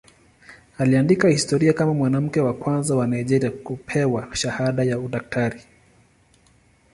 [0.77, 5.61] Aliandika historia kama mwanamke wa kwanza wa Nigeria kupewa shahada ya udaktari.